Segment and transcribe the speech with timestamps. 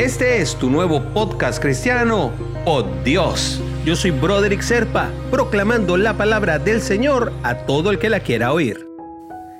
[0.00, 2.30] Este es tu nuevo podcast cristiano,
[2.64, 3.60] Oh Dios.
[3.84, 8.54] Yo soy Broderick Serpa, proclamando la palabra del Señor a todo el que la quiera
[8.54, 8.88] oír.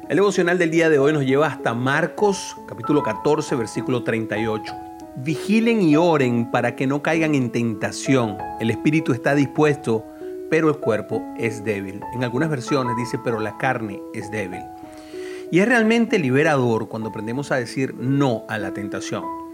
[0.09, 4.73] El devocional del día de hoy nos lleva hasta Marcos capítulo 14 versículo 38.
[5.17, 8.39] Vigilen y oren para que no caigan en tentación.
[8.61, 10.07] El espíritu está dispuesto,
[10.49, 12.01] pero el cuerpo es débil.
[12.15, 14.63] En algunas versiones dice, pero la carne es débil.
[15.51, 19.50] Y es realmente liberador cuando aprendemos a decir no a la tentación.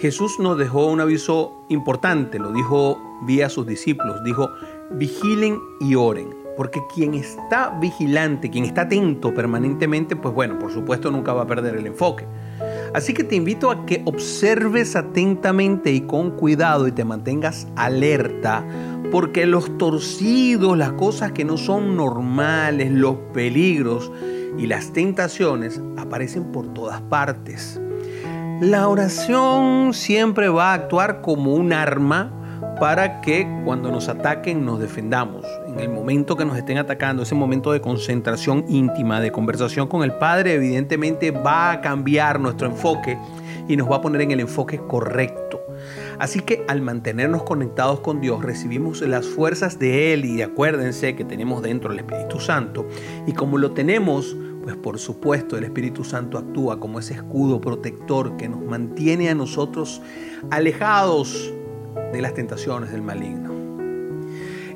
[0.00, 4.48] Jesús nos dejó un aviso importante, lo dijo vía sus discípulos, dijo,
[4.92, 11.10] vigilen y oren, porque quien está vigilante, quien está atento permanentemente, pues bueno, por supuesto
[11.10, 12.26] nunca va a perder el enfoque.
[12.94, 18.64] Así que te invito a que observes atentamente y con cuidado y te mantengas alerta,
[19.10, 24.12] porque los torcidos, las cosas que no son normales, los peligros
[24.56, 27.80] y las tentaciones aparecen por todas partes.
[28.60, 32.32] La oración siempre va a actuar como un arma
[32.80, 35.46] para que cuando nos ataquen nos defendamos.
[35.68, 40.02] En el momento que nos estén atacando, ese momento de concentración íntima, de conversación con
[40.02, 43.16] el Padre, evidentemente va a cambiar nuestro enfoque
[43.68, 45.60] y nos va a poner en el enfoque correcto.
[46.18, 51.24] Así que al mantenernos conectados con Dios recibimos las fuerzas de Él y acuérdense que
[51.24, 52.88] tenemos dentro el Espíritu Santo
[53.24, 54.36] y como lo tenemos,
[54.68, 59.34] pues por supuesto el Espíritu Santo actúa como ese escudo protector que nos mantiene a
[59.34, 60.02] nosotros
[60.50, 61.54] alejados
[62.12, 63.47] de las tentaciones del maligno.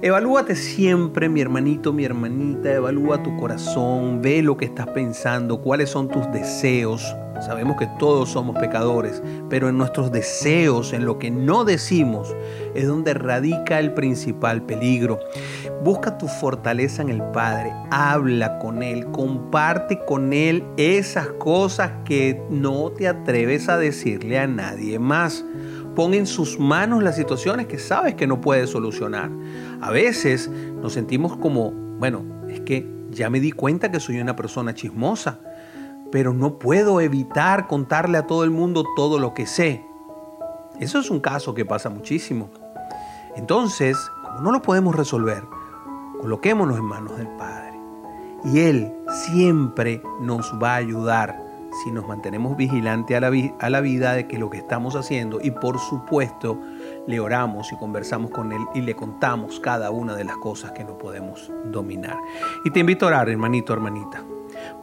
[0.03, 5.91] Evalúate siempre, mi hermanito, mi hermanita, evalúa tu corazón, ve lo que estás pensando, cuáles
[5.91, 11.33] son tus deseos, Sabemos que todos somos pecadores, pero en nuestros deseos, en lo que
[11.33, 12.37] no decimos,
[12.77, 15.19] es donde radica el principal peligro.
[15.83, 22.41] Busca tu fortaleza en el Padre, habla con Él, comparte con Él esas cosas que
[22.49, 25.45] no te atreves a decirle a nadie más.
[25.95, 29.31] Pon en sus manos las situaciones que sabes que no puedes solucionar.
[29.81, 34.37] A veces nos sentimos como, bueno, es que ya me di cuenta que soy una
[34.37, 35.39] persona chismosa
[36.13, 39.83] pero no puedo evitar contarle a todo el mundo todo lo que sé.
[40.79, 42.51] Eso es un caso que pasa muchísimo.
[43.35, 45.43] Entonces, como no lo podemos resolver,
[46.21, 47.81] coloquémonos en manos del Padre.
[48.45, 48.93] Y Él
[49.25, 51.42] siempre nos va a ayudar
[51.83, 53.21] si nos mantenemos vigilantes a
[53.71, 56.59] la, vida de que lo que estamos haciendo y por supuesto
[57.07, 60.85] le oramos y conversamos con Él y le contamos cada una de las cosas que
[60.85, 62.19] no podemos dominar.
[62.65, 64.23] Y te invito a orar, hermanito, hermanita.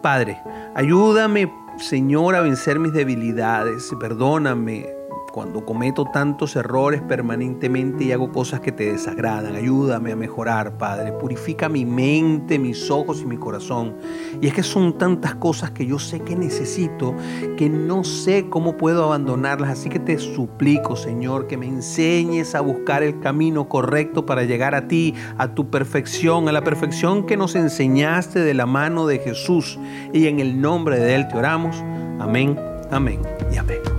[0.02, 0.42] Padre,
[0.76, 3.92] ayúdame, Señor, a vencer mis debilidades.
[4.00, 4.99] Perdóname
[5.32, 9.56] cuando cometo tantos errores permanentemente y hago cosas que te desagradan.
[9.56, 11.12] Ayúdame a mejorar, Padre.
[11.14, 13.96] Purifica mi mente, mis ojos y mi corazón.
[14.42, 17.16] Y es que son tantas cosas que yo sé que necesito,
[17.58, 19.72] que no sé cómo puedo abandonarlas.
[19.72, 24.76] Así que te suplico, Señor, que me enseñes a buscar el camino correcto para llegar
[24.76, 29.20] a ti, a tu perfección, a la perfección que nos enseñaste de la mano de
[29.20, 29.80] Jesús.
[30.14, 31.76] Y en el nombre de Él te oramos.
[32.20, 32.60] Amén,
[32.92, 33.22] amén
[33.54, 33.99] y amén.